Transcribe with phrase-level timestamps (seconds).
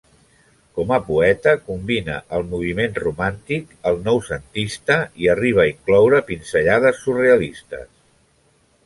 [0.77, 7.87] Com a poeta combina el moviment romàntic, el noucentista i arriba a incloure pinzellades surrealistes.